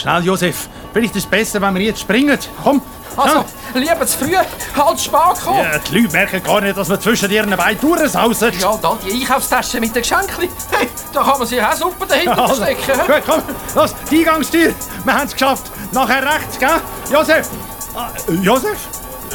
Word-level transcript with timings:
schnell, 0.00 0.24
Josef. 0.24 0.68
Vielleicht 0.92 1.16
ist 1.16 1.24
es 1.24 1.30
besser, 1.30 1.60
wenn 1.60 1.74
wir 1.74 1.82
jetzt 1.82 2.00
springen. 2.00 2.38
Komm. 2.62 2.82
Also, 3.16 3.44
lieber 3.74 4.06
zu 4.06 4.18
früh, 4.18 4.34
halt 4.36 5.00
spät 5.00 5.44
kommen. 5.44 5.58
Ja, 5.58 5.78
die 5.78 5.98
Leute 5.98 6.12
merken 6.12 6.42
gar 6.42 6.60
nicht, 6.60 6.76
dass 6.76 6.88
wir 6.88 7.00
zwischen 7.00 7.30
ihren 7.30 7.50
Beinen 7.56 7.80
durchsausen. 7.80 8.52
Ja, 8.58 8.78
da 8.80 8.96
die 9.04 9.20
Einkaufstasche 9.20 9.80
mit 9.80 9.94
den 9.94 10.02
Geschenken. 10.02 10.48
Hey, 10.70 10.88
da 11.12 11.22
kann 11.24 11.38
man 11.38 11.46
sich 11.46 11.60
auch 11.62 11.72
super 11.74 12.06
dahinter 12.06 12.38
Also, 12.40 12.64
verstecken. 12.64 13.00
hä? 13.06 13.12
gut, 13.12 13.22
komm, 13.26 13.42
los, 13.74 13.94
die 14.10 14.18
Eingangstür. 14.20 14.72
Wir 15.04 15.12
haben 15.14 15.26
es 15.26 15.32
geschafft. 15.32 15.70
Nachher 15.92 16.22
rechts, 16.22 16.58
gell? 16.58 16.68
Josef! 17.12 17.48
Ah, 17.96 18.10
äh, 18.28 18.32
Josef? 18.34 18.78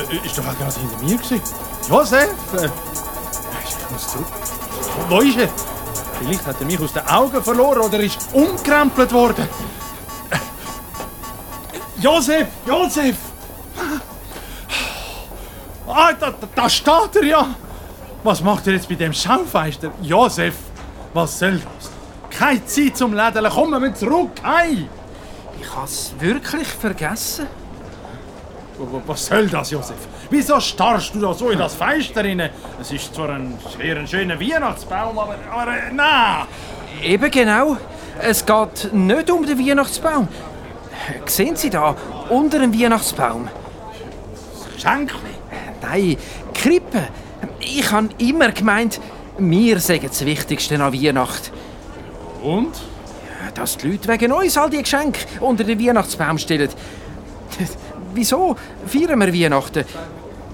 Äh, 0.10 0.26
ist 0.26 0.38
doch 0.38 0.44
auch 0.48 0.58
gerade 0.58 0.74
hinter 0.80 1.04
mir 1.04 1.18
gewesen. 1.18 1.42
Josef? 1.90 2.30
Äh, 2.54 2.66
ich 2.66 3.92
muss 3.92 4.08
zurück. 4.10 4.26
Wo 5.10 5.20
ist 5.20 5.38
er? 5.38 5.50
Vielleicht 6.20 6.46
hat 6.48 6.56
er 6.60 6.66
mich 6.66 6.80
aus 6.80 6.94
den 6.94 7.06
Augen 7.08 7.44
verloren 7.44 7.80
oder 7.82 8.00
ist 8.00 8.18
umkrempelt 8.32 9.12
worden. 9.12 9.48
Josef! 12.02 12.48
Josef! 12.66 13.16
Ah, 15.88 16.14
da, 16.14 16.34
da, 16.56 16.70
steht 16.70 17.16
er 17.16 17.24
ja! 17.24 17.48
Was 18.24 18.42
macht 18.42 18.68
er 18.68 18.74
jetzt 18.74 18.90
bei 18.90 18.96
dem 18.96 19.14
Schaufenster? 19.14 19.92
Josef, 20.02 20.56
was 21.14 21.40
soll 21.40 21.60
das? 21.60 21.92
Keine 22.38 22.66
Zeit 22.66 22.98
zum 22.98 23.14
Lädeln, 23.14 23.50
komm, 23.54 23.82
wir 23.82 23.94
zurück, 23.94 24.32
hey! 24.44 24.90
Ich 25.62 25.76
habe 25.76 25.86
es 25.86 26.14
wirklich 26.20 26.68
vergessen. 26.68 27.48
Was 29.06 29.28
soll 29.28 29.48
das, 29.48 29.72
Josef? 29.72 29.96
Wieso 30.30 30.60
starrst 30.60 31.16
du 31.16 31.20
da 31.20 31.34
so 31.34 31.50
in 31.50 31.60
das 31.60 31.76
Fenster 31.76 32.24
rein? 32.24 32.50
Es 32.82 32.92
ist 32.92 33.16
zwar 33.16 33.30
ein 33.30 33.58
sehr 33.78 34.06
schöner 34.06 34.40
Weihnachtsbaum, 34.40 35.18
aber, 35.18 35.36
aber 35.50 35.72
äh, 35.72 35.94
nein! 35.94 36.46
Eben 37.02 37.32
genau. 37.32 37.78
Es 38.20 38.46
geht 38.46 38.94
nicht 38.94 39.30
um 39.30 39.46
den 39.46 39.60
Weihnachtsbaum. 39.60 40.28
Sehen 41.26 41.56
Sie 41.56 41.70
da, 41.70 41.96
unter 42.30 42.60
dem 42.60 42.74
Weihnachtsbaum? 42.74 43.48
Schenkli! 44.78 45.18
Nein, 45.82 46.18
Krippe. 46.54 47.08
Ich 47.60 47.92
habe 47.92 48.10
immer 48.18 48.52
gemeint, 48.52 49.00
wir 49.38 49.80
sagen 49.80 50.08
das 50.08 50.26
Wichtigste 50.26 50.82
an 50.82 50.94
Weihnachten. 50.94 51.52
Und? 52.42 52.74
Dass 53.54 53.78
die 53.78 53.92
Leute 53.92 54.08
wegen 54.08 54.32
uns 54.32 54.58
all 54.58 54.70
die 54.70 54.82
Geschenke 54.82 55.20
unter 55.40 55.64
den 55.64 55.80
Weihnachtsbaum 55.80 56.38
stellen. 56.38 56.70
Wieso 58.14 58.56
feiern 58.86 59.20
wir 59.20 59.34
Weihnachten? 59.34 59.86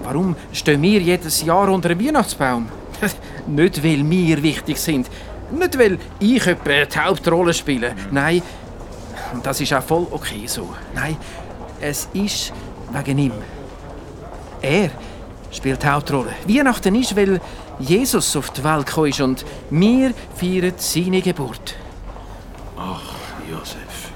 Warum 0.02 0.36
stehen 0.52 0.82
wir 0.82 1.00
jedes 1.00 1.42
Jahr 1.42 1.68
unter 1.68 1.88
dem 1.90 2.04
Weihnachtsbaum? 2.04 2.68
Nicht, 3.46 3.82
weil 3.82 4.08
wir 4.08 4.42
wichtig 4.42 4.78
sind. 4.78 5.08
Nicht, 5.50 5.78
weil 5.78 5.98
ich 6.18 6.44
die 6.44 6.98
Hauptrolle 6.98 7.54
spiele. 7.54 7.94
Nein, 8.10 8.42
das 9.42 9.60
ist 9.60 9.72
auch 9.72 9.82
voll 9.82 10.06
okay 10.10 10.46
so. 10.46 10.74
Nein, 10.94 11.16
es 11.80 12.08
ist 12.12 12.52
wegen 12.92 13.18
ihm. 13.18 13.32
Er 14.60 14.90
spielt 15.50 15.82
die 15.82 15.86
Hauptrolle. 15.86 16.32
Weihnachten 16.46 16.94
ist, 16.94 17.16
weil 17.16 17.40
Jesus 17.78 18.36
auf 18.36 18.50
die 18.50 18.62
Welt 18.62 18.86
gekommen 18.86 19.08
ist 19.08 19.20
und 19.20 19.44
wir 19.70 20.12
feiern 20.34 20.74
seine 20.76 21.20
Geburt. 21.20 21.74
Ach, 22.76 23.14
Josef. 23.50 24.10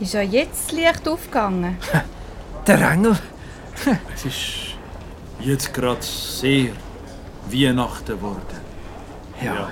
Ist 0.00 0.14
ja 0.14 0.22
jetzt 0.22 0.68
das 0.68 0.72
Licht 0.72 1.08
aufgegangen? 1.08 1.76
Der 2.66 2.90
Engel. 2.90 3.16
Es 4.14 4.24
ist 4.26 4.76
jetzt 5.40 5.72
gerade 5.72 6.02
sehr 6.02 6.72
Weihnachten 7.50 8.16
geworden. 8.16 8.60
Ja. 9.42 9.70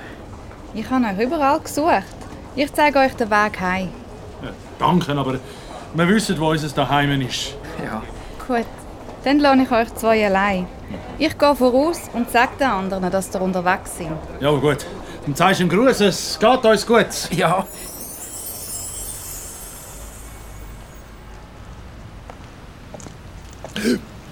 Ich 0.73 0.89
habe 0.89 1.05
euch 1.05 1.19
überall 1.19 1.59
gesucht. 1.59 2.18
Ich 2.55 2.73
zeige 2.73 2.99
euch 2.99 3.13
den 3.15 3.29
Weg 3.29 3.59
heim. 3.59 3.89
Ja, 4.43 4.49
danke, 4.79 5.11
aber 5.13 5.39
wir 5.93 6.07
wissen, 6.07 6.39
wo 6.39 6.49
unser 6.49 6.69
Daheim 6.69 7.21
ist. 7.21 7.55
ja. 7.83 8.01
Gut, 8.47 8.65
dann 9.23 9.39
lasse 9.39 9.61
ich 9.61 9.71
euch 9.71 9.93
zwei 9.95 10.25
allein. 10.25 10.67
Ich 11.19 11.37
gehe 11.37 11.55
voraus 11.55 12.01
und 12.13 12.31
sage 12.31 12.51
den 12.59 12.67
anderen, 12.67 13.11
dass 13.11 13.33
ihr 13.33 13.41
unterwegs 13.41 13.97
sind. 13.97 14.11
Ja, 14.39 14.51
gut. 14.51 14.85
Dann 15.25 15.35
zeigst 15.35 15.59
du 15.59 15.65
ihm 15.65 15.69
Gruß, 15.69 16.01
es 16.01 16.39
geht 16.39 16.65
uns 16.65 16.85
gut. 16.87 17.07
Ja. 17.31 17.65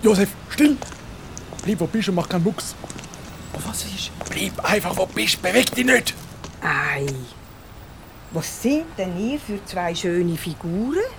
Josef, 0.03 0.30
still! 0.50 0.78
Bleib, 1.63 1.80
wo 1.80 1.88
bist 1.88 2.09
und 2.09 2.16
mach 2.16 2.28
keinen 2.30 2.44
Mucks. 2.44 2.75
Was 3.66 3.84
ist? 3.86 4.12
Bleib 4.30 4.63
einfach, 4.63 4.96
wo 4.96 5.06
bist, 5.06 5.42
beweg 5.42 5.74
dich 5.74 5.86
nicht! 5.86 6.13
Ei, 6.62 7.06
was 8.38 8.62
sind 8.62 8.86
denn 9.00 9.18
ihr 9.18 9.40
für 9.40 9.66
zwei 9.66 9.96
schöne 9.96 10.38
Figuren? 10.38 11.09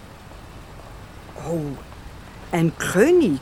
Oh, 1.48 1.76
ein 2.52 2.72
König. 2.78 3.40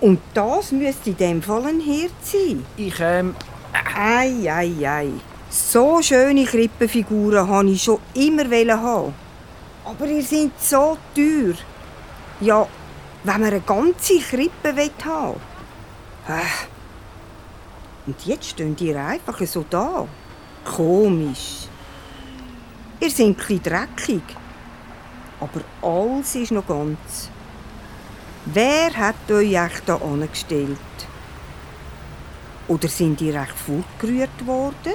Und 0.00 0.18
das 0.34 0.72
müsste 0.72 1.10
in 1.10 1.16
dem 1.16 1.42
Fall 1.42 1.64
ein 1.66 1.78
Hirt 1.78 2.10
sein. 2.22 2.66
Ich, 2.76 2.98
ähm, 2.98 3.36
Ei, 3.72 4.50
ei, 4.50 4.88
ei. 4.88 5.10
So 5.48 6.02
schöne 6.02 6.44
Krippenfiguren 6.44 7.48
wollte 7.48 7.70
ich 7.70 7.84
schon 7.84 8.00
immer 8.14 8.44
haben. 8.76 9.14
Aber 9.84 10.06
ihr 10.06 10.24
seid 10.24 10.50
so 10.58 10.98
teuer. 11.14 11.54
Ja, 12.40 12.66
wenn 13.22 13.40
man 13.40 13.44
eine 13.44 13.60
ganze 13.60 14.18
Krippe 14.18 14.74
will 14.74 14.90
haben 15.04 15.40
äh. 16.26 16.66
Und 18.06 18.26
jetzt 18.26 18.48
stehen 18.48 18.76
ihr 18.80 19.00
einfach 19.00 19.40
so 19.46 19.64
da. 19.70 20.08
Komisch. 20.64 21.68
Ihr 22.98 23.10
seid 23.10 23.36
bisschen 23.36 23.62
dreckig. 23.62 24.22
Aber 25.40 25.60
alles 25.82 26.34
ist 26.34 26.52
noch 26.52 26.66
ganz. 26.66 27.30
Wer 28.46 28.94
hat 28.96 29.30
euch 29.30 29.52
echt 29.52 29.82
da 29.86 29.96
angestellt? 29.96 30.78
Oder 32.68 32.88
sind 32.88 33.20
ihr 33.20 33.34
recht 33.34 33.52
fortgerührt 33.52 34.46
worden? 34.46 34.94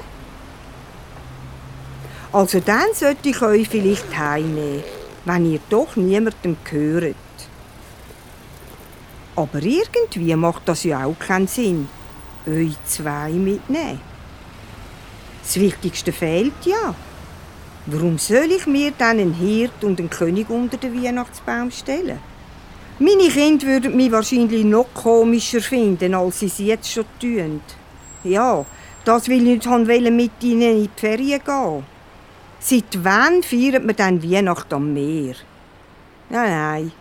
Also 2.34 2.60
dann 2.60 2.94
sollte 2.94 3.30
ich 3.30 3.42
euch 3.42 3.68
vielleicht 3.68 4.18
heimnehmen, 4.18 4.84
wenn 5.26 5.52
ihr 5.52 5.60
doch 5.70 5.96
niemandem 5.96 6.58
gehört. 6.64 7.16
Aber 9.36 9.62
irgendwie 9.62 10.36
macht 10.36 10.64
das 10.66 10.84
ja 10.84 11.06
auch 11.06 11.20
keinen 11.20 11.48
Sinn, 11.48 11.88
euch 12.48 12.76
zwei 12.86 13.30
mitnehmen. 13.32 14.02
Das 15.44 15.56
Wichtigste 15.58 16.12
fehlt 16.12 16.66
ja. 16.66 16.96
Warum 17.88 18.20
soll 18.20 18.52
ich 18.52 18.68
mir 18.68 18.92
dann 18.96 19.18
einen 19.18 19.34
Hirt 19.34 19.84
und 19.84 20.00
einen 20.00 20.10
König 20.10 20.50
unter 20.50 20.78
den 20.78 21.04
Weihnachtsbaum 21.04 21.72
stellen? 21.72 22.20
Meine 23.00 23.30
Kinder 23.30 23.66
würden 23.66 23.98
mich 23.98 24.12
wahrscheinlich 24.12 24.64
noch 24.64 24.94
komischer 24.94 25.62
finden, 25.62 26.14
als 26.14 26.40
sie 26.40 26.46
es 26.46 26.60
jetzt 26.60 26.92
schon 26.92 27.06
tun. 27.20 27.62
Ja, 28.24 28.64
das 29.04 29.28
will 29.28 29.48
ich 29.48 29.68
nicht 29.68 30.12
mit 30.12 30.32
ihnen 30.44 30.62
in 30.62 30.84
die 30.84 30.90
Ferien 30.96 31.42
gehen. 31.44 31.84
Seit 32.60 33.04
wann 33.04 33.42
feiert 33.42 33.84
man 33.84 33.96
dann 33.96 34.22
Weihnachten 34.22 34.76
am 34.76 34.94
Meer? 34.94 35.34
Nein, 36.30 36.52
nein. 36.52 36.92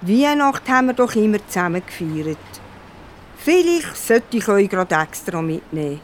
Weihnachten 0.00 0.68
haben 0.68 0.86
wir 0.88 0.94
doch 0.94 1.14
immer 1.14 1.38
zusammen 1.46 1.82
gefeiert. 1.86 2.38
Vielleicht 3.36 3.96
sollte 3.96 4.36
ich 4.36 4.48
euch 4.48 4.68
gerade 4.68 4.96
extra 4.96 5.40
mitnehmen. 5.40 6.00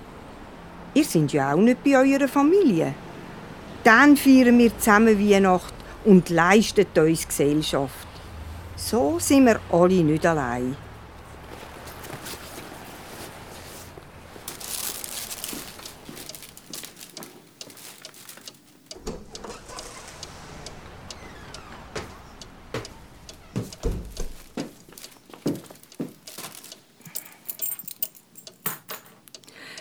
Ihr 0.94 1.04
seid 1.04 1.32
ja 1.32 1.52
auch 1.52 1.56
nicht 1.56 1.82
bei 1.82 1.98
eurer 1.98 2.28
Familie. 2.28 2.94
Dann 3.84 4.16
feiern 4.16 4.58
wir 4.58 4.76
zusammen 4.78 5.18
Weihnacht 5.18 5.74
und 6.04 6.28
leisten 6.30 6.86
uns 6.96 7.26
Gesellschaft. 7.26 8.08
So 8.76 9.18
sind 9.18 9.46
wir 9.46 9.60
alle 9.70 10.02
nicht 10.02 10.26
allein. 10.26 10.76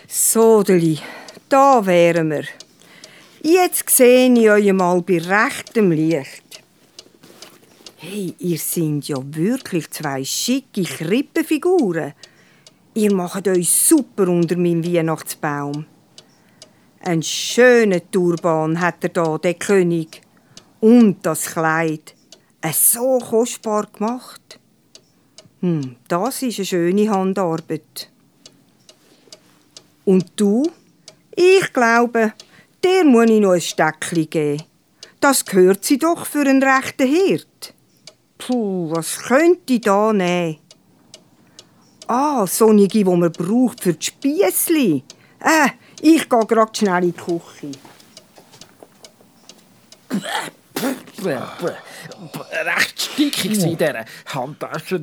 So, 0.06 0.62
Deli, 0.62 0.98
da 1.48 1.84
wären 1.84 2.30
wir. 2.30 2.57
Jetzt 3.42 3.88
sehe 3.90 4.32
ich 4.32 4.50
euch 4.50 4.72
mal 4.72 5.00
bei 5.02 5.18
rechtem 5.18 5.92
Licht. 5.92 6.60
Hey, 7.96 8.34
ihr 8.38 8.58
seid 8.58 9.04
ja 9.04 9.16
wirklich 9.20 9.88
zwei 9.90 10.24
schicke 10.24 10.82
Krippenfiguren. 10.82 12.14
Ihr 12.94 13.14
macht 13.14 13.46
euch 13.46 13.70
super 13.70 14.26
unter 14.28 14.56
meinem 14.56 14.84
Weihnachtsbaum. 14.84 15.86
Ein 17.00 17.22
schöner 17.22 18.00
Turban 18.10 18.80
hat 18.80 19.04
er 19.04 19.10
da, 19.10 19.38
der 19.38 19.54
König. 19.54 20.20
Und 20.80 21.24
das 21.24 21.52
Kleid. 21.52 22.14
Es 22.60 22.92
so 22.92 23.18
kostbar 23.18 23.86
gemacht. 23.86 24.58
Hm, 25.60 25.94
das 26.08 26.42
ist 26.42 26.58
eine 26.58 26.66
schöne 26.66 27.08
Handarbeit. 27.08 28.10
Und 30.04 30.26
du? 30.34 30.68
Ich 31.36 31.72
glaube, 31.72 32.32
dir 32.84 33.04
muss 33.04 33.30
ich 33.30 33.40
noch 33.40 33.52
ein 33.52 33.60
Steckchen 33.60 34.30
geben. 34.30 34.62
Das 35.20 35.44
gehört 35.44 35.84
sie 35.84 35.98
doch 35.98 36.26
für 36.26 36.40
einen 36.40 36.62
rechten 36.62 37.08
Hirt. 37.08 37.74
Puh, 38.38 38.90
was 38.92 39.18
könnte 39.18 39.74
ich 39.74 39.80
da 39.80 40.12
nehmen? 40.12 40.58
Ah, 42.06 42.46
solche, 42.46 42.88
die 42.88 43.04
man 43.04 43.30
braucht 43.32 43.82
für 43.82 43.92
die 43.92 44.06
Spiessli. 44.06 45.02
Äh, 45.40 45.70
ich 46.00 46.28
gehe 46.28 46.46
gerade 46.46 46.72
schnell 46.74 47.04
in 47.04 47.12
die 47.12 47.20
Küche. 47.20 47.72
Recht 51.22 53.00
stickig 53.00 53.62
in 53.62 53.76
dieser 53.76 54.04
Handtasche. 54.26 55.00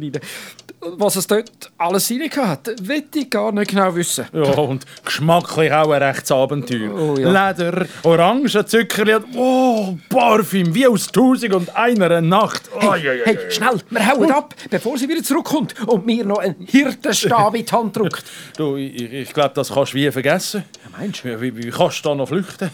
Was 0.98 1.16
es 1.16 1.26
dort 1.26 1.72
alles 1.78 2.12
rein 2.12 2.30
hat, 2.48 2.70
will 2.82 3.04
ich 3.14 3.30
gar 3.30 3.52
nicht 3.52 3.72
genau 3.72 3.96
wissen. 3.96 4.26
Ja, 4.32 4.44
und 4.44 4.86
geschmacklich 5.04 5.72
auch 5.72 5.90
ein 5.90 6.04
rechtes 6.04 6.32
Abenteuer. 6.32 6.94
Oh, 6.94 7.18
ja. 7.18 7.50
Leder, 7.50 7.88
Orangen, 8.04 8.48
Zuckerli 8.48 9.16
und 9.16 9.26
oh, 9.36 9.98
Parfüm, 10.10 10.74
wie 10.76 10.88
aus 10.88 11.08
Tausend 11.08 11.54
und 11.54 11.76
einer 11.76 12.22
Nacht. 12.22 12.70
Oh, 12.76 12.94
ja, 12.94 13.14
ja, 13.14 13.26
Hey, 13.26 13.38
schnell, 13.50 13.82
wir 13.90 14.08
hauen 14.08 14.32
ab, 14.32 14.54
bevor 14.70 14.98
sie 14.98 15.10
wieder 15.10 15.24
zurückkommt 15.24 15.74
und 15.88 16.06
mir 16.06 16.24
noch 16.24 16.38
einen 16.38 16.68
Hirtenstab 16.68 17.56
in 17.56 17.66
die 17.66 17.72
Hand 17.72 17.96
drückt. 17.96 18.24
Du, 18.58 18.78
ich, 18.78 19.12
ich 19.12 19.34
glaube, 19.34 19.52
das 19.56 19.70
kannst 19.70 19.94
du 19.94 19.98
wie 19.98 20.12
vergessen. 20.12 20.64
meinst 20.98 21.26
Wie, 21.26 21.42
wie, 21.42 21.58
wie 21.58 21.70
kannst 21.72 22.06
du 22.06 22.10
da 22.10 22.16
noch 22.16 22.28
flüchten? 22.28 22.70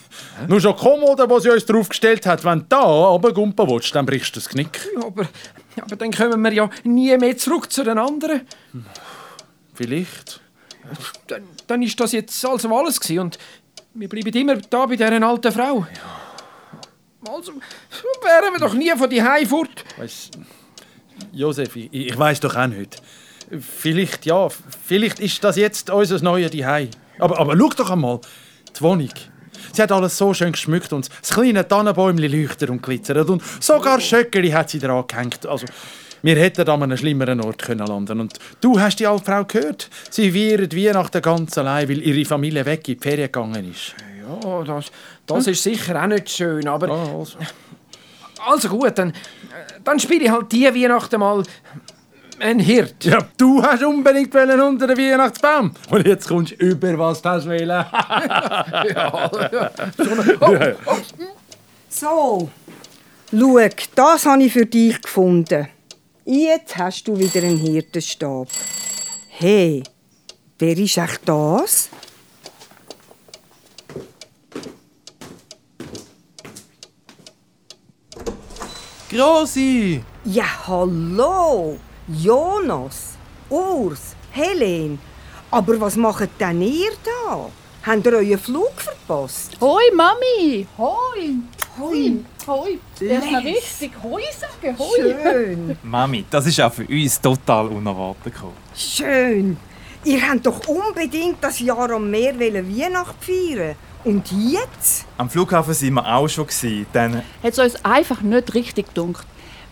Nur 0.48 0.60
schon 0.60 0.76
die 0.76 0.84
Kommode, 0.84 1.28
die 1.28 1.42
sie 1.42 1.50
uns 1.50 1.66
draufgestellt 1.66 2.26
hat, 2.26 2.44
wenn 2.44 2.60
du 2.60 2.66
da 2.70 2.82
runtergumpen 2.82 3.68
willst, 3.68 3.96
dann 3.96 4.06
brichst 4.06 4.36
du 4.36 4.40
das 4.40 4.50
Knick. 4.50 4.80
Ja, 5.76 5.84
aber, 5.84 5.96
dann 5.96 6.12
kommen 6.12 6.42
wir 6.42 6.54
ja 6.54 6.70
nie 6.84 7.16
mehr 7.18 7.38
zurück 7.38 7.72
zu 7.72 7.84
den 7.84 7.98
anderen. 7.98 8.42
Vielleicht. 9.74 10.42
Dann, 11.28 11.44
dann 11.68 11.82
ist 11.82 12.00
das 12.00 12.12
jetzt 12.12 12.44
also 12.46 12.76
alles 12.76 13.00
gewesen 13.00 13.20
und 13.20 13.38
wir 13.94 14.10
bleiben 14.10 14.34
immer 14.34 14.56
da 14.56 14.86
bei 14.86 14.96
dieser 14.96 15.26
alten 15.26 15.52
Frau. 15.52 15.86
Also 17.28 17.54
wären 17.54 18.54
wir 18.54 18.60
doch 18.60 18.74
nie 18.74 18.92
von 18.92 19.10
die 19.10 19.22
fort. 19.46 19.86
Weißt, 19.98 20.32
Josef, 21.32 21.76
ich, 21.76 21.94
ich 21.94 22.18
weiß 22.18 22.40
doch 22.40 22.56
auch 22.56 22.68
nicht. 22.68 23.02
Vielleicht, 23.60 24.26
ja, 24.26 24.48
vielleicht 24.50 25.20
ist 25.20 25.44
das 25.44 25.56
jetzt 25.58 25.90
unser 25.90 26.22
neues 26.22 26.52
Zuhause. 26.52 26.90
Aber, 27.20 27.40
aber 27.40 27.58
schau 27.58 27.70
doch 27.70 27.92
einmal, 27.92 28.20
die 28.76 28.82
Wohnung. 28.82 29.10
Sie 29.74 29.82
hat 29.82 29.92
alles 29.92 30.18
so 30.18 30.34
schön 30.34 30.52
geschmückt 30.52 30.94
und 30.94 31.10
das 31.22 31.34
kleine 31.34 31.68
Tannenbäumchen 31.68 32.32
leuchtet 32.32 32.70
und 32.70 32.82
glitzert. 32.82 33.30
Und 33.30 33.42
sogar 33.60 34.00
Schöckeli 34.00 34.52
hat 34.52 34.70
sie 34.70 34.80
dran 34.80 35.06
gehängt. 35.08 35.46
Also, 35.46 35.66
wir 36.24 36.36
hätten 36.36 36.70
an 36.70 36.84
einem 36.84 36.98
schlimmeren 36.98 37.42
Ort 37.42 37.64
können 37.64 37.88
landen 37.88 38.20
Und 38.20 38.38
du 38.62 38.80
hast 38.80 38.98
die 39.00 39.08
alte 39.08 39.26
Frau 39.26 39.44
gehört. 39.44 39.90
Sie 40.10 40.32
feiert 40.32 40.76
Weihnachten 40.76 41.22
ganz 41.22 41.58
allein, 41.58 41.90
weil 41.90 42.02
ihre 42.02 42.26
Familie 42.26 42.66
weg 42.66 42.88
in 42.88 42.96
die 42.96 43.02
Ferien 43.02 43.32
gegangen 43.32 43.72
ist. 43.72 43.96
Ja, 44.22 44.64
das, 44.64 44.92
das 45.26 45.48
ist 45.48 45.64
sicher 45.64 46.02
auch 46.02 46.08
nicht 46.08 46.30
schön, 46.30 46.68
aber... 46.68 46.90
Ah, 46.90 47.18
also. 47.18 47.38
Also 48.44 48.70
gut, 48.70 48.98
dann, 48.98 49.14
dann 49.84 50.00
spiele 50.00 50.26
ich 50.26 50.32
halt 50.32 50.52
die 50.52 50.66
Weihnachten 50.66 51.20
mal 51.20 51.44
einen 52.42 52.60
Hirt. 52.60 53.06
Ja, 53.06 53.20
du 53.38 53.62
hast 53.64 53.84
unbedingt 53.84 54.34
wollen 54.34 54.60
unter 54.60 54.88
den 54.88 54.98
Weihnachtsbaum. 54.98 55.74
Und 55.90 56.08
jetzt 56.08 56.28
kommst 56.28 56.52
du 56.52 56.56
über, 56.56 56.98
was 56.98 57.22
du 57.22 57.30
hast 57.30 57.46
wollen. 57.48 57.86
So, 61.90 62.50
schau, 63.32 63.70
das 63.96 64.26
habe 64.26 64.44
ich 64.44 64.54
für 64.54 64.66
dich 64.66 65.02
gefunden. 65.02 65.68
Jetzt 66.26 66.78
hast 66.78 67.08
du 67.08 67.18
wieder 67.18 67.42
einen 67.42 67.58
Hirtenstab. 67.58 68.48
Hey, 69.30 69.84
wer 70.60 70.78
ist 70.78 70.98
echt 70.98 71.22
das? 71.26 71.90
Grossi! 79.10 80.02
Ja, 80.24 80.46
hallo! 80.68 81.78
Jonas, 82.14 83.16
Urs, 83.50 84.16
Helen. 84.32 85.00
Aber 85.50 85.80
was 85.80 85.96
macht 85.96 86.30
denn 86.40 86.62
ihr 86.62 86.92
da? 87.04 87.50
Habt 87.84 88.06
ihr 88.06 88.14
euren 88.14 88.38
Flug 88.38 88.72
verpasst? 88.76 89.58
Hoi 89.62 89.84
Mami! 89.96 90.68
Hoi! 90.78 91.36
Hoi! 91.80 92.20
Hoi! 92.48 92.80
Erstmal 93.00 93.42
richtig 93.42 93.92
Hoi 94.04 94.22
sagen! 94.38 94.78
Hoi! 94.78 95.16
Schön, 95.24 95.78
Mami, 95.84 96.26
das 96.30 96.48
ist 96.48 96.60
auch 96.60 96.74
für 96.74 96.86
uns 96.86 97.20
total 97.22 97.68
unerwartet 97.68 98.34
gekommen. 98.34 98.58
schön. 98.76 99.58
Ihr 100.04 100.28
habt 100.28 100.46
doch 100.48 100.68
unbedingt 100.68 101.38
das 101.42 101.60
Jahr 101.60 101.92
am 101.92 102.10
Meer 102.10 102.38
Weihnacht 102.40 103.16
feiern. 103.22 103.76
Und 104.04 104.32
jetzt? 104.32 105.06
Am 105.18 105.30
Flughafen 105.30 105.76
waren 105.76 105.94
wir 105.94 106.16
auch 106.16 106.28
schon, 106.28 106.48
dann 106.92 107.18
Hat 107.18 107.24
es 107.44 107.60
uns 107.60 107.86
einfach 107.86 108.22
nicht 108.22 108.54
richtig 108.56 108.88
gedunkt. 108.88 109.24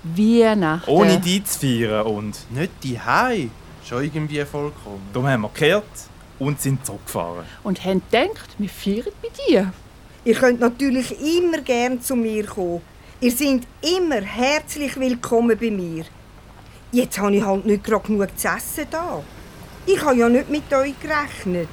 Weihnachten. 0.04 0.90
ohne 0.90 1.20
die 1.20 1.44
zu 1.44 1.60
feiern 1.60 2.06
und 2.08 2.38
Nicht 2.52 2.72
die 2.84 3.00
Hai. 3.00 3.50
Schon 3.88 4.04
irgendwie 4.04 4.44
vollkommen. 4.46 5.02
darum 5.14 5.28
haben 5.28 5.42
wir 5.42 5.50
gekehrt 5.50 5.84
und 6.38 6.62
sind 6.62 6.86
zurückgefahren. 6.86 7.44
Und 7.64 7.84
haben 7.84 8.02
gedacht, 8.10 8.50
wir 8.58 8.70
feiern 8.70 9.12
bei 9.22 9.30
dir. 9.48 9.74
Ihr 10.26 10.36
könnt 10.36 10.60
natürlich 10.60 11.16
immer 11.20 11.60
gern 11.62 12.02
zu 12.02 12.16
mir 12.16 12.46
kommen. 12.46 12.82
Ihr 13.22 13.32
seid 13.32 13.62
immer 13.82 14.22
herzlich 14.22 14.98
willkommen 15.00 15.58
bei 15.60 15.72
mir. 15.72 16.06
Jetzt 16.92 17.18
habe 17.20 17.36
ich 17.36 17.44
halt 17.44 17.66
nicht 17.66 17.84
gerade 17.84 18.06
genug 18.08 18.30
zu 18.38 18.48
essen 18.48 18.86
da. 18.92 19.22
Ich 19.86 20.02
habe 20.04 20.16
ja 20.18 20.30
nicht 20.30 20.50
mit 20.50 20.72
euch 20.74 20.94
gerechnet. 21.02 21.68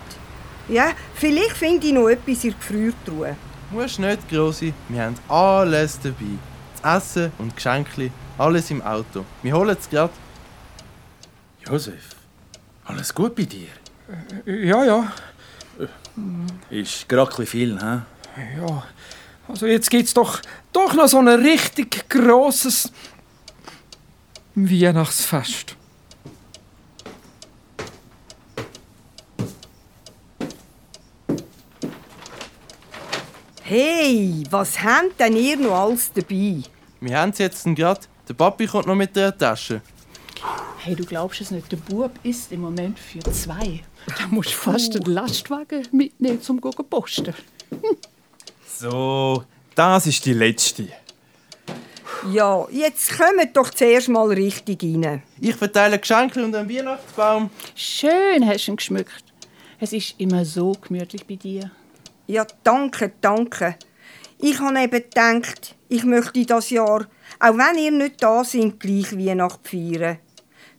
Ja, 0.68 0.90
vielleicht 1.14 1.56
finde 1.56 1.86
ich 1.86 1.92
noch 1.92 2.08
etwas 2.08 2.44
in 2.44 2.50
der 2.50 2.58
Gefriertruhe. 2.58 3.36
Musst 3.70 3.98
nicht, 3.98 4.28
Grossi. 4.28 4.72
Wir 4.88 5.02
haben 5.02 5.14
alles 5.28 5.98
dabei. 6.00 6.38
Essen 6.86 7.32
und 7.38 7.56
Geschenke, 7.56 8.10
alles 8.38 8.70
im 8.70 8.80
Auto. 8.80 9.24
Wir 9.42 9.54
holen 9.54 9.76
es 9.78 9.90
gerade. 9.90 10.12
Josef, 11.66 12.14
alles 12.84 13.12
gut 13.12 13.34
bei 13.34 13.42
dir? 13.42 13.68
Ja, 14.44 14.84
ja. 14.84 15.12
Ist 16.70 17.08
gerade 17.08 17.44
viel, 17.44 17.76
hä? 17.80 18.02
Ja, 18.58 18.84
also 19.48 19.66
jetzt 19.66 19.90
gibt's 19.90 20.14
doch, 20.14 20.40
doch 20.72 20.94
noch 20.94 21.08
so 21.08 21.18
ein 21.18 21.28
richtig 21.28 22.08
grosses 22.08 22.92
Weihnachtsfest. 24.54 25.74
Hey, 33.62 34.44
was 34.48 34.80
habt 34.80 35.18
denn 35.18 35.34
ihr 35.34 35.56
noch 35.56 35.74
alles 35.74 36.12
dabei? 36.12 36.62
Wir 37.00 37.18
haben 37.18 37.30
es 37.30 37.38
jetzt 37.38 37.64
gerade. 37.64 38.00
Der 38.28 38.34
Papi 38.34 38.66
kommt 38.66 38.86
noch 38.86 38.94
mit 38.94 39.14
der 39.14 39.36
Tasche. 39.36 39.82
Hey, 40.78 40.94
du 40.94 41.04
glaubst 41.04 41.40
es 41.40 41.50
nicht, 41.50 41.70
der 41.70 41.76
Bub 41.76 42.12
isst 42.22 42.52
im 42.52 42.60
Moment 42.60 42.98
für 42.98 43.20
zwei. 43.32 43.82
Da 44.06 44.26
musst 44.28 44.50
du 44.50 44.54
fast 44.54 44.94
den 44.94 45.02
Lastwagen 45.02 45.86
mitnehmen, 45.92 46.40
zum 46.40 46.60
zu 46.62 46.82
posten. 46.82 47.34
So, 48.78 49.44
das 49.74 50.06
ist 50.06 50.24
die 50.24 50.32
letzte. 50.32 50.88
Ja, 52.32 52.66
jetzt 52.70 53.16
kommt 53.16 53.56
doch 53.56 53.70
zuerst 53.70 54.08
mal 54.08 54.28
richtig 54.28 54.82
rein. 54.82 55.22
Ich 55.40 55.54
verteile 55.54 55.98
Geschenke 55.98 56.44
und 56.44 56.54
einen 56.54 56.68
Weihnachtsbaum. 56.68 57.50
Schön 57.74 58.46
hast 58.46 58.66
du 58.66 58.72
ihn 58.72 58.76
geschmückt. 58.76 59.24
Es 59.78 59.92
ist 59.92 60.14
immer 60.18 60.44
so 60.44 60.72
gemütlich 60.72 61.26
bei 61.26 61.36
dir. 61.36 61.70
Ja, 62.26 62.46
danke, 62.64 63.12
danke. 63.20 63.76
Ich 64.38 64.60
habe 64.60 64.78
eben 64.78 64.90
gedacht, 64.90 65.74
ich 65.88 66.04
möchte 66.04 66.44
das 66.44 66.70
Jahr, 66.70 67.06
auch 67.40 67.58
wenn 67.58 67.78
ihr 67.78 67.90
nicht 67.90 68.22
da 68.22 68.44
seid, 68.44 68.78
gleich 68.78 69.16
Weihnacht 69.16 69.60
feiern. 69.66 70.18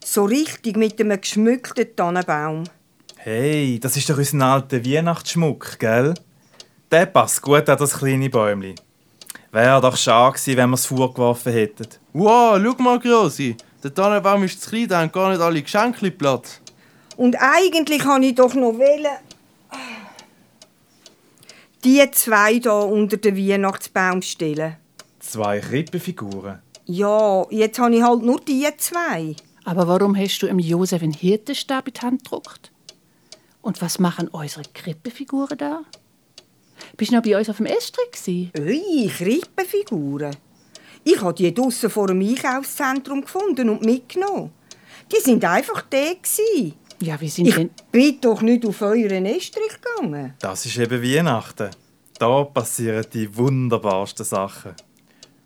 So 0.04 0.26
richtig 0.26 0.78
mit 0.78 1.00
einem 1.02 1.20
geschmückten 1.20 1.96
Tannenbaum. 1.96 2.66
Hey, 3.18 3.80
das 3.82 3.98
ist 3.98 4.10
doch 4.10 4.18
unser 4.18 4.46
alter 4.46 4.86
Weihnachtsschmuck, 4.86 5.80
gell? 5.80 6.14
Der 6.92 7.08
passt 7.08 7.42
gut 7.42 7.68
an 7.68 7.78
das 7.78 7.98
kleine 7.98 8.30
Bäumli. 8.30 8.76
Wäre 9.52 9.82
doch 9.82 9.98
schade 9.98 10.38
gewesen, 10.38 10.58
wenn 10.58 10.70
wir 10.70 10.76
es 10.76 10.86
vorgeworfen 10.86 11.52
hätten. 11.52 11.88
Wow, 12.14 12.60
schau 12.64 12.84
mal, 12.84 13.00
Grossi. 13.00 13.58
Der 13.84 13.94
Tannenbaum 13.94 14.44
ist 14.44 14.62
zu 14.62 14.70
klein, 14.70 14.88
da 14.88 15.02
haben 15.02 15.12
gar 15.12 15.30
nicht 15.30 15.42
alle 15.42 15.62
Geschenke 15.62 16.12
Platz. 16.12 16.62
Und 17.16 17.36
eigentlich 17.40 18.06
habe 18.06 18.26
ich 18.26 18.36
doch 18.36 18.54
noch 18.54 18.78
wollen, 18.78 19.08
die 21.84 22.10
zwei 22.12 22.60
da 22.60 22.80
unter 22.82 23.18
den 23.18 23.38
Weihnachtsbaum 23.38 24.22
stellen. 24.22 24.78
Zwei 25.20 25.60
Krippenfiguren. 25.60 26.62
Ja, 26.86 27.46
jetzt 27.50 27.80
habe 27.80 27.96
ich 27.96 28.04
halt 28.04 28.22
nur 28.24 28.40
die 28.40 28.68
zwei. 28.78 29.36
Aber 29.66 29.88
warum 29.88 30.16
hast 30.18 30.40
du 30.40 30.48
im 30.48 30.60
Josef 30.60 31.02
einen 31.04 31.12
Hirtenstab 31.12 31.88
in 31.88 31.94
die 31.94 32.00
Hand 32.02 32.24
gedruckt? 32.24 32.72
Und 33.62 33.82
was 33.82 34.00
machen 34.00 34.30
unsere 34.30 34.64
Krippefiguren 34.74 35.58
da? 35.58 35.82
Bist 36.96 37.12
du 37.12 37.16
noch 37.16 37.24
bei 37.24 37.38
uns 37.38 37.50
auf 37.50 37.58
dem 37.58 37.66
Estrich? 37.66 38.12
gewesen? 38.12 38.52
Ui, 38.58 39.10
Krippenfiguren. 39.10 40.36
Ich 41.04 41.22
habe 41.22 41.34
die 41.34 41.54
draussen 41.54 41.90
vor 41.90 42.08
dem 42.08 42.22
Einkaufszentrum 42.22 43.22
gefunden 43.22 43.70
und 43.70 43.86
mitgenommen. 43.86 44.52
Die 45.12 45.22
sind 45.22 45.44
einfach 45.44 45.84
da. 45.90 46.14
gewesen. 46.14 46.74
Ja, 47.00 47.20
wie 47.22 47.30
sind 47.30 47.48
Ich 47.48 47.56
denn... 47.56 47.70
bin 47.92 48.20
doch 48.22 48.42
nicht 48.42 48.66
auf 48.66 48.82
euren 48.82 49.26
Estrich 49.26 49.72
gegangen. 49.82 50.34
Das 50.40 50.66
ist 50.66 50.78
eben 50.78 51.02
Weihnachten. 51.02 51.70
Da 52.18 52.44
passieren 52.46 53.06
die 53.14 53.36
wunderbarsten 53.36 54.26
Sachen. 54.26 54.74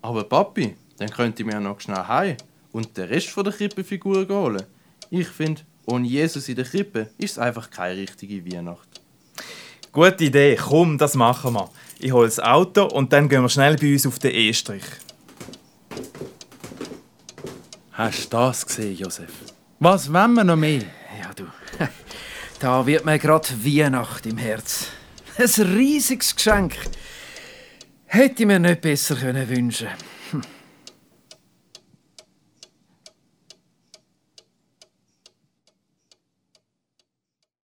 Aber 0.02 0.24
Papi, 0.24 0.76
dann 0.98 1.10
könnte 1.10 1.44
ich 1.44 1.48
mir 1.48 1.60
noch 1.60 1.80
schnell 1.82 2.08
heim 2.08 2.38
und 2.72 2.96
den 2.96 3.10
Rest 3.10 3.28
von 3.28 3.44
der 3.44 3.54
Krippenfigur 3.54 4.26
holen. 4.30 4.64
Ich 5.10 5.28
finde, 5.28 5.62
ohne 5.86 6.08
Jesus 6.08 6.48
in 6.48 6.56
der 6.56 6.66
Krippe 6.66 7.10
ist 7.18 7.32
es 7.32 7.40
einfach 7.40 7.70
keine 7.70 7.98
richtige 8.00 8.46
Weihnacht. 8.46 8.88
Gute 9.92 10.24
Idee, 10.24 10.56
komm, 10.56 10.98
das 10.98 11.16
machen 11.16 11.54
wir. 11.54 11.70
Ich 12.00 12.14
hole 12.14 12.28
das 12.28 12.40
Auto 12.40 12.86
und 12.86 13.12
dann 13.12 13.28
gehen 13.28 13.42
wir 13.42 13.50
schnell 13.50 13.76
bei 13.76 13.92
uns 13.92 14.08
auf 14.08 14.20
den 14.20 14.34
E-Strich. 14.34 14.86
Hast 17.92 18.26
du 18.32 18.38
das 18.38 18.66
gesehen, 18.66 18.96
Josef? 18.96 19.30
Was 19.80 20.12
wollen 20.12 20.34
wir 20.34 20.44
noch 20.46 20.56
mehr? 20.56 20.84
Ja, 21.32 21.36
du. 21.36 21.88
Da 22.60 22.86
wird 22.86 23.06
mir 23.06 23.18
gerade 23.18 23.48
Weihnacht 23.64 24.26
im 24.26 24.38
Herz. 24.38 24.88
Ein 25.38 25.66
riesiges 25.66 26.36
Geschenk. 26.36 26.76
Hätte 28.06 28.44
ich 28.44 28.48
mir 28.48 28.60
nicht 28.60 28.82
besser 28.82 29.16
können 29.16 29.48
wünschen 29.50 29.88